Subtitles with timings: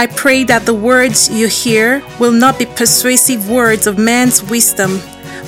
[0.00, 4.98] I pray that the words you hear will not be persuasive words of man's wisdom,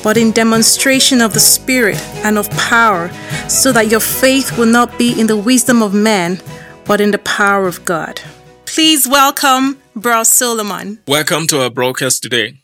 [0.02, 3.10] but in demonstration of the Spirit and of power,
[3.48, 6.38] so that your faith will not be in the wisdom of man,
[6.84, 8.20] but in the power of God.
[8.66, 10.98] Please welcome Bro Solomon.
[11.08, 12.61] Welcome to our broadcast today.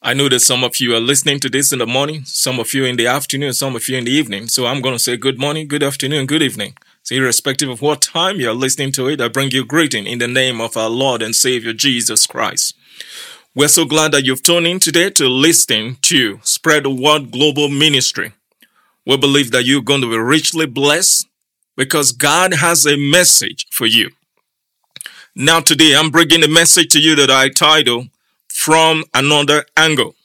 [0.00, 2.72] I know that some of you are listening to this in the morning, some of
[2.72, 4.46] you in the afternoon, some of you in the evening.
[4.46, 6.76] So I'm going to say good morning, good afternoon, good evening.
[7.02, 10.28] So irrespective of what time you're listening to it, I bring you greeting in the
[10.28, 12.76] name of our Lord and Savior Jesus Christ.
[13.56, 17.68] We're so glad that you've tuned in today to listen to Spread the Word Global
[17.68, 18.34] Ministry.
[19.04, 21.26] We believe that you're going to be richly blessed
[21.76, 24.10] because God has a message for you.
[25.34, 28.06] Now today I'm bringing a message to you that I title
[28.58, 30.16] From Another Angle.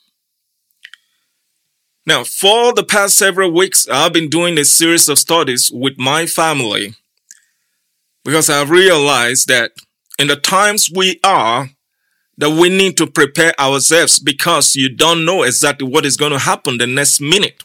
[2.04, 6.26] Now, for the past several weeks, I've been doing a series of studies with my
[6.26, 6.96] family
[8.26, 9.74] because I've realized that
[10.18, 11.70] in the times we are,
[12.36, 16.40] that we need to prepare ourselves because you don't know exactly what is going to
[16.40, 17.64] happen the next minute.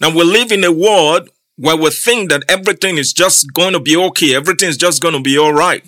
[0.00, 3.80] Now, we live in a world where we think that everything is just going to
[3.80, 5.84] be okay, everything is just going to be all right.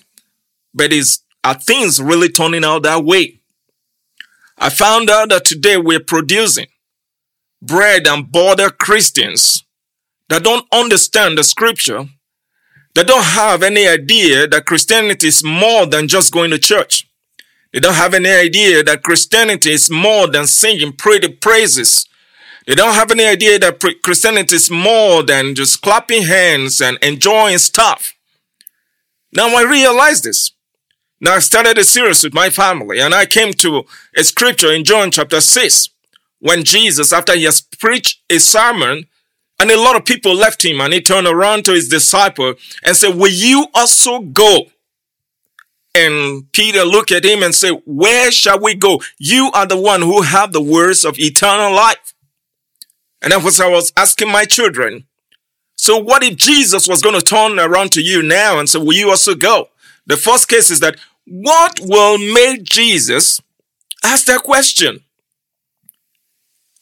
[0.75, 3.40] But is are things really turning out that way?
[4.63, 6.67] I found out that today we're producing
[7.63, 9.65] bread and butter Christians
[10.29, 12.11] that don't understand the scripture,
[12.95, 17.09] that don't have any idea that Christianity is more than just going to church.
[17.73, 22.07] They don't have any idea that Christianity is more than singing pretty praises.
[22.67, 27.59] They don't have any idea that Christianity is more than just clapping hands and enjoying
[27.59, 28.13] stuff.
[29.33, 30.53] Now I realize this.
[31.23, 33.85] Now I started a series with my family and I came to
[34.17, 35.91] a scripture in John chapter 6
[36.39, 39.07] when Jesus, after he has preached a sermon,
[39.59, 42.97] and a lot of people left him, and he turned around to his disciple and
[42.97, 44.69] said, Will you also go?
[45.95, 49.03] And Peter looked at him and said, Where shall we go?
[49.19, 52.15] You are the one who have the words of eternal life.
[53.21, 55.05] And that was I was asking my children.
[55.77, 58.95] So what if Jesus was going to turn around to you now and say, Will
[58.95, 59.69] you also go?
[60.07, 63.41] The first case is that what will make Jesus
[64.03, 65.01] ask that question?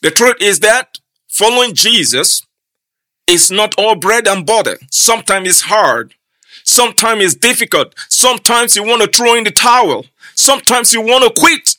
[0.03, 2.47] The truth is that following Jesus
[3.27, 4.79] is not all bread and butter.
[4.91, 6.15] Sometimes it's hard.
[6.65, 7.95] Sometimes it's difficult.
[8.09, 10.07] Sometimes you want to throw in the towel.
[10.35, 11.77] Sometimes you want to quit.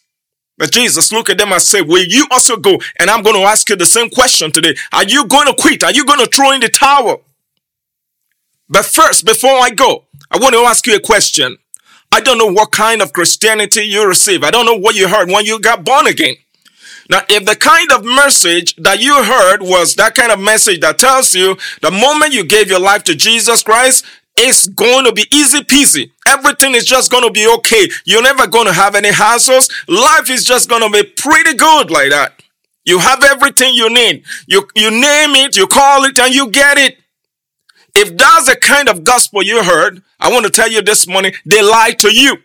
[0.58, 2.80] But Jesus look at them and say, will you also go?
[3.00, 4.76] And I'm going to ask you the same question today.
[4.92, 5.84] Are you going to quit?
[5.84, 7.22] Are you going to throw in the towel?
[8.68, 11.58] But first, before I go, I want to ask you a question.
[12.12, 14.44] I don't know what kind of Christianity you receive.
[14.44, 16.36] I don't know what you heard when you got born again.
[17.10, 21.00] Now, if the kind of message that you heard was that kind of message that
[21.00, 24.06] tells you the moment you gave your life to Jesus Christ,
[24.38, 26.12] it's going to be easy peasy.
[26.28, 27.90] Everything is just going to be okay.
[28.06, 29.72] You're never going to have any hassles.
[29.88, 32.42] Life is just going to be pretty good like that.
[32.86, 34.24] You have everything you need.
[34.48, 36.98] You, you name it, you call it, and you get it.
[37.96, 41.34] If that's the kind of gospel you heard, I want to tell you this morning,
[41.46, 42.38] they lied to you.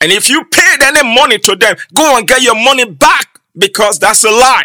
[0.00, 3.98] And if you paid any money to them, go and get your money back because
[3.98, 4.64] that's a lie.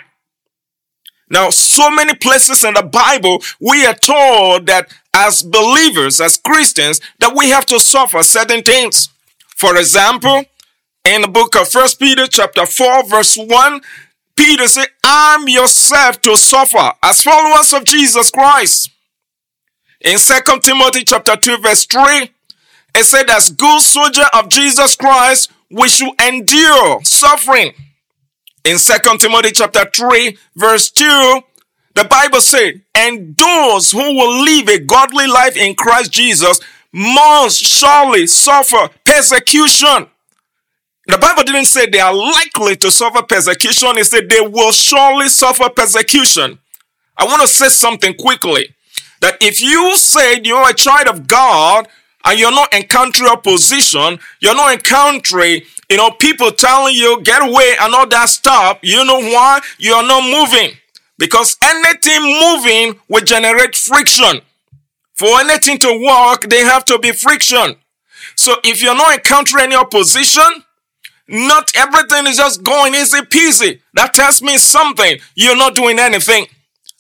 [1.30, 7.02] Now, so many places in the Bible, we are told that as believers, as Christians,
[7.20, 9.10] that we have to suffer certain things.
[9.56, 10.44] For example,
[11.04, 13.82] in the book of First Peter chapter 4 verse 1,
[14.36, 18.92] Peter said, arm yourself to suffer as followers of Jesus Christ.
[20.06, 22.30] In Second Timothy chapter 2 verse 3,
[22.98, 27.74] it said, as good soldier of Jesus Christ, we should endure suffering
[28.64, 31.42] in Second Timothy chapter 3 verse 2,
[31.96, 36.60] the Bible said, and those who will live a godly life in Christ Jesus
[36.94, 40.06] must surely suffer persecution.
[41.08, 43.98] The Bible didn't say they are likely to suffer persecution.
[43.98, 46.60] It said they will surely suffer persecution.
[47.18, 48.70] I want to say something quickly.
[49.26, 51.88] That if you said you're a child of God
[52.24, 57.76] and you're not encountering opposition, you're not encountering you know, people telling you get away
[57.80, 58.80] and all that stuff.
[58.82, 59.62] You know why?
[59.78, 60.78] You are not moving.
[61.18, 64.42] Because anything moving will generate friction.
[65.14, 67.76] For anything to work, they have to be friction.
[68.36, 70.64] So if you're not encountering any opposition,
[71.28, 73.80] not everything is just going easy peasy.
[73.94, 75.18] That tells me something.
[75.36, 76.48] You're not doing anything.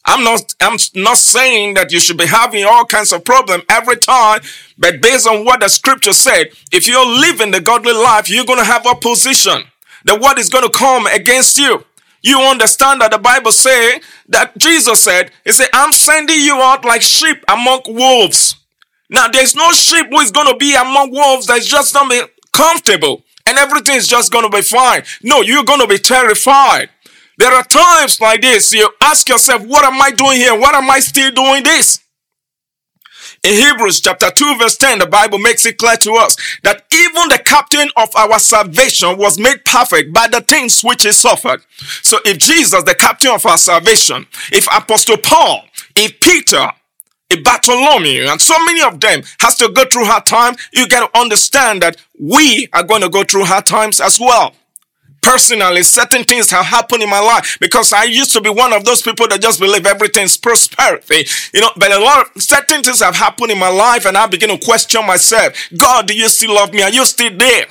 [0.06, 3.98] I'm not, I'm not saying that you should be having all kinds of problem every
[3.98, 4.42] time,
[4.78, 8.60] but based on what the scripture said, if you're living the godly life, you're going
[8.60, 9.63] to have opposition.
[10.04, 11.84] The word is going to come against you.
[12.22, 14.00] You understand that the Bible say
[14.30, 18.56] that Jesus said, He said, I'm sending you out like sheep among wolves.
[19.10, 22.22] Now, there's no sheep who is going to be among wolves that's just to be
[22.51, 25.04] comfortable and everything is just going to be fine.
[25.22, 26.90] No, you're going to be terrified.
[27.38, 30.58] There are times like this, you ask yourself, what am I doing here?
[30.58, 32.00] What am I still doing this?
[33.44, 37.30] In Hebrews chapter 2 verse 10, the Bible makes it clear to us that even
[37.30, 41.62] the captain of our salvation was made perfect by the things which he suffered.
[42.02, 45.66] So if Jesus, the captain of our salvation, if Apostle Paul,
[45.96, 46.72] if Peter,
[47.30, 51.12] if Bartholomew, and so many of them has to go through hard times, you got
[51.12, 54.56] to understand that we are going to go through hard times as well
[55.25, 58.86] personally, certain things have happened in my life because I used to be one of
[58.86, 61.25] those people that just believe everything's prosperity.
[61.51, 64.27] You know, but a lot of certain things have happened in my life and I
[64.27, 65.54] begin to question myself.
[65.75, 66.83] God, do you still love me?
[66.83, 67.66] Are you still there?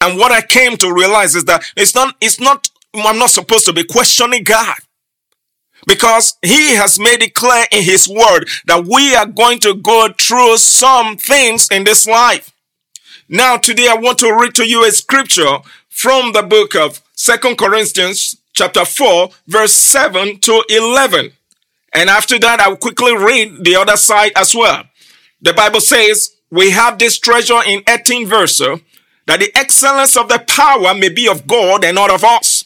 [0.00, 3.66] And what I came to realize is that it's not, it's not, I'm not supposed
[3.66, 4.76] to be questioning God
[5.86, 10.08] because he has made it clear in his word that we are going to go
[10.20, 12.50] through some things in this life.
[13.28, 15.58] Now, today I want to read to you a scripture
[15.94, 21.30] from the book of Second Corinthians chapter 4 verse 7 to 11.
[21.92, 24.82] And after that, I'll quickly read the other side as well.
[25.40, 30.40] The Bible says, we have this treasure in 18 verse, that the excellence of the
[30.40, 32.64] power may be of God and not of us.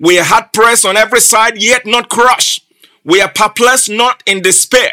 [0.00, 2.64] We are hard pressed on every side, yet not crushed.
[3.04, 4.90] We are perplexed, not in despair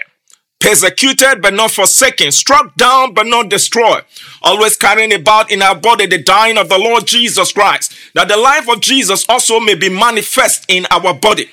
[0.64, 4.04] persecuted but not forsaken, struck down but not destroyed,
[4.42, 8.38] always carrying about in our body the dying of the Lord Jesus Christ, that the
[8.38, 11.50] life of Jesus also may be manifest in our body.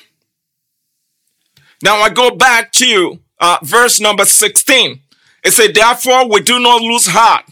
[1.83, 5.01] Now I go back to uh, verse number 16.
[5.43, 7.47] It said, Therefore we do not lose heart.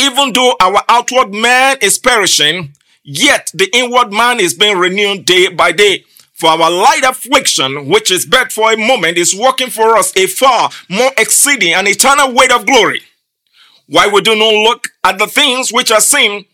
[0.00, 2.72] Even though our outward man is perishing,
[3.04, 6.04] yet the inward man is being renewed day by day.
[6.38, 10.28] For our light affliction, which is but for a moment, is working for us a
[10.28, 13.00] far more exceeding and eternal weight of glory.
[13.88, 16.44] Why we do not look at the things which are seen,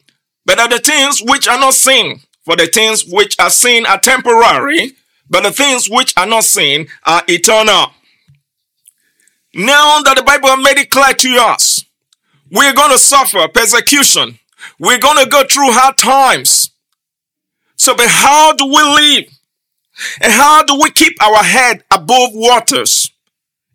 [0.46, 2.20] but at the things which are not seen.
[2.46, 4.92] For the things which are seen are temporary,
[5.28, 7.92] but the things which are not seen are eternal.
[9.54, 11.84] Now that the Bible made it clear to us,
[12.50, 14.38] we're going to suffer persecution.
[14.78, 16.70] We're going to go through hard times.
[17.76, 19.24] So, but how do we live?
[20.20, 23.10] And how do we keep our head above waters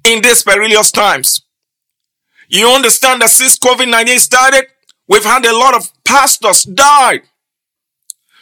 [0.06, 1.42] in these perilous times?
[2.50, 4.66] You understand that since COVID-19 started,
[5.07, 7.21] we've had a lot of pastors die.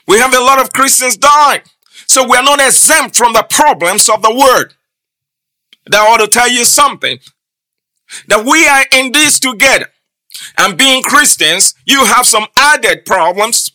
[0.07, 1.63] We have a lot of Christians die.
[2.07, 4.75] So we are not exempt from the problems of the world.
[5.87, 7.19] That ought to tell you something.
[8.27, 9.87] That we are in this together.
[10.57, 13.71] And being Christians, you have some added problems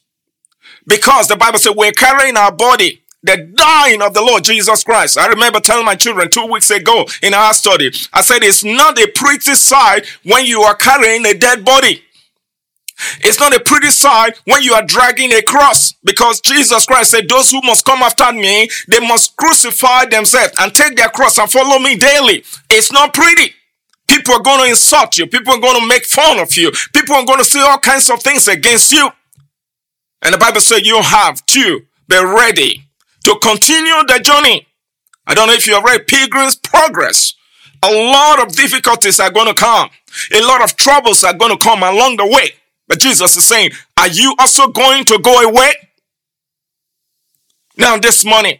[0.86, 5.18] because the Bible says we're carrying our body the dying of the Lord Jesus Christ.
[5.18, 8.98] I remember telling my children two weeks ago in our study, I said it's not
[8.98, 12.02] a pretty sight when you are carrying a dead body.
[13.20, 17.28] It's not a pretty sight when you are dragging a cross because Jesus Christ said,
[17.28, 21.50] those who must come after me, they must crucify themselves and take their cross and
[21.50, 22.44] follow me daily.
[22.70, 23.54] It's not pretty.
[24.08, 25.26] People are going to insult you.
[25.26, 26.70] People are going to make fun of you.
[26.92, 29.08] People are going to say all kinds of things against you.
[30.22, 32.84] And the Bible says you have to be ready
[33.24, 34.66] to continue the journey.
[35.26, 37.34] I don't know if you have read Pilgrim's Progress.
[37.82, 39.90] A lot of difficulties are going to come.
[40.32, 42.50] A lot of troubles are going to come along the way.
[42.88, 45.72] But Jesus is saying, are you also going to go away?
[47.76, 48.58] Now this morning,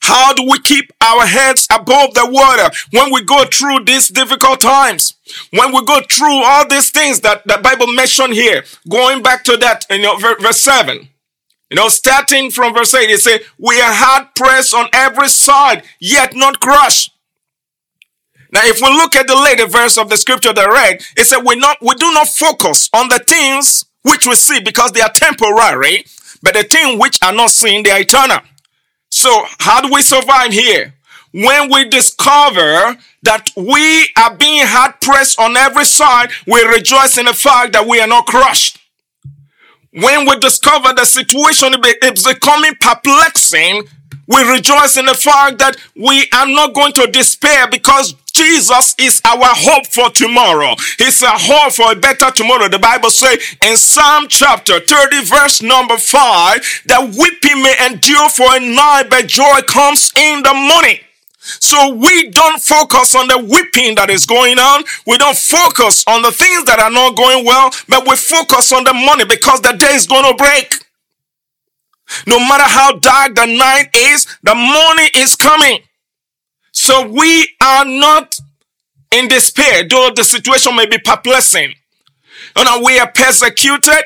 [0.00, 4.60] how do we keep our heads above the water when we go through these difficult
[4.60, 5.14] times?
[5.50, 9.56] When we go through all these things that the Bible mentioned here, going back to
[9.58, 10.02] that in
[10.40, 11.08] verse 7.
[11.74, 15.82] You know, starting from verse 8, it says, We are hard pressed on every side,
[15.98, 17.10] yet not crushed.
[18.52, 21.24] Now, if we look at the later verse of the scripture that I read, it
[21.24, 25.00] said, we, not, we do not focus on the things which we see because they
[25.00, 26.04] are temporary,
[26.44, 28.38] but the things which are not seen, they are eternal.
[29.10, 30.94] So, how do we survive here?
[31.32, 37.26] When we discover that we are being hard pressed on every side, we rejoice in
[37.26, 38.78] the fact that we are not crushed
[39.94, 41.72] when we discover the situation
[42.02, 43.84] is becoming perplexing,
[44.26, 49.20] we rejoice in the fact that we are not going to despair because Jesus is
[49.24, 50.74] our hope for tomorrow.
[50.98, 52.68] He's a hope for a better tomorrow.
[52.68, 58.56] The Bible says in Psalm chapter 30, verse number 5, that weeping may endure for
[58.56, 60.98] a night, but joy comes in the morning.
[61.44, 64.84] So we don't focus on the whipping that is going on.
[65.06, 68.84] We don't focus on the things that are not going well, but we focus on
[68.84, 70.72] the money because the day is going to break.
[72.26, 75.80] No matter how dark the night is, the morning is coming.
[76.72, 78.34] So we are not
[79.12, 81.74] in despair, though the situation may be perplexing.
[82.56, 84.04] Know, we are persecuted,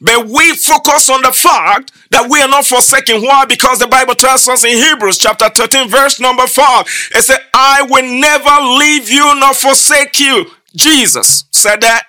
[0.00, 3.22] but we focus on the fact that we are not forsaken.
[3.22, 3.44] Why?
[3.44, 6.64] Because the Bible tells us in Hebrews chapter 13, verse number 4,
[7.12, 10.46] it said, I will never leave you nor forsake you.
[10.74, 12.04] Jesus said that.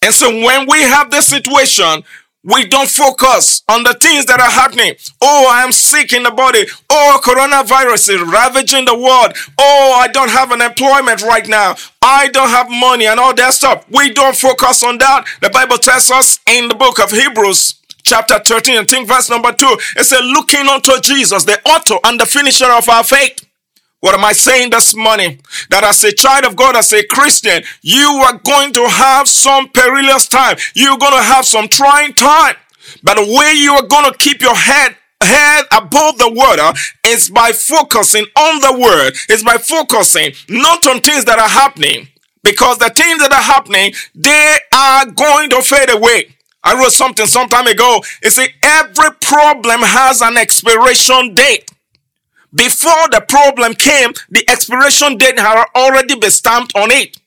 [0.00, 2.02] And so when we have this situation,
[2.44, 4.94] we don't focus on the things that are happening.
[5.20, 6.64] Oh, I am sick in the body.
[6.88, 9.36] Oh, coronavirus is ravaging the world.
[9.58, 11.74] Oh, I don't have an employment right now.
[12.00, 13.84] I don't have money and all that stuff.
[13.90, 15.26] We don't focus on that.
[15.42, 19.52] The Bible tells us in the book of Hebrews, chapter 13, I think verse number
[19.52, 19.66] 2,
[19.96, 23.47] it says, looking unto Jesus, the author and the finisher of our faith
[24.00, 25.40] what am I saying this morning?
[25.70, 29.68] That as a child of God, as a Christian, you are going to have some
[29.68, 30.56] perilous time.
[30.74, 32.54] You're going to have some trying time.
[33.02, 37.28] But the way you are going to keep your head head above the water is
[37.28, 42.08] by focusing on the word, is by focusing not on things that are happening.
[42.44, 46.36] Because the things that are happening, they are going to fade away.
[46.62, 48.00] I wrote something some time ago.
[48.22, 51.70] It said every problem has an expiration date.
[52.54, 57.18] Before the problem came, the expiration date had already been stamped on it.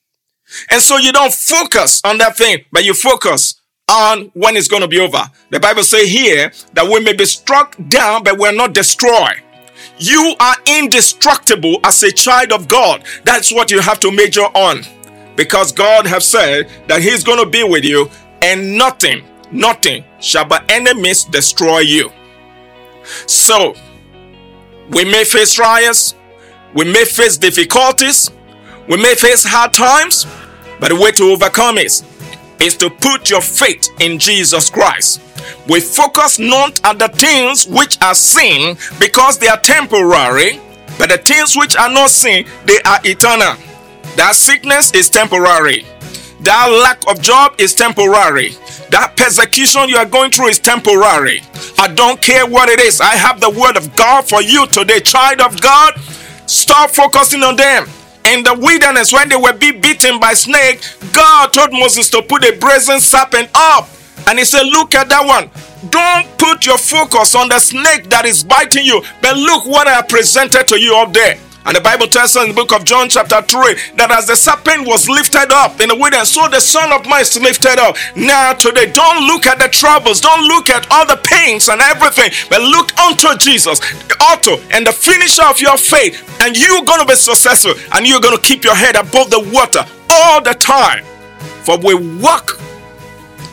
[0.69, 4.81] And so you don't focus on that thing, but you focus on when it's going
[4.81, 5.29] to be over.
[5.49, 9.41] The Bible says here that we may be struck down, but we're not destroyed.
[9.97, 13.03] You are indestructible as a child of God.
[13.23, 14.81] That's what you have to major on.
[15.35, 18.09] Because God has said that He's going to be with you,
[18.41, 22.11] and nothing, nothing shall by enemies destroy you.
[23.27, 23.75] So,
[24.91, 26.15] we may face trials,
[26.73, 28.29] we may face difficulties,
[28.87, 30.25] we may face hard times,
[30.79, 32.03] but the way to overcome is
[32.77, 35.21] to put your faith in Jesus Christ.
[35.67, 40.59] We focus not on the things which are seen because they are temporary,
[40.99, 43.55] but the things which are not seen, they are eternal.
[44.17, 45.85] That sickness is temporary.
[46.41, 48.49] That lack of job is temporary.
[48.89, 51.41] That persecution you are going through is temporary.
[51.77, 52.99] I don't care what it is.
[52.99, 55.99] I have the word of God for you today, child of God.
[56.47, 57.85] Stop focusing on them.
[58.25, 60.81] In the wilderness, when they were being beaten by snake,
[61.13, 63.87] God told Moses to put a brazen serpent up.
[64.27, 65.49] And he said, Look at that one.
[65.89, 70.01] Don't put your focus on the snake that is biting you, but look what I
[70.03, 71.37] presented to you up there.
[71.65, 74.35] And the Bible tells us in the book of John, chapter 3, that as the
[74.35, 77.95] serpent was lifted up in the wilderness, so the Son of Man is lifted up.
[78.15, 82.33] Now, today, don't look at the troubles, don't look at all the pains and everything,
[82.49, 86.17] but look unto Jesus, the author and the finisher of your faith.
[86.41, 89.45] And you're going to be successful, and you're going to keep your head above the
[89.53, 91.05] water all the time.
[91.61, 92.59] For we walk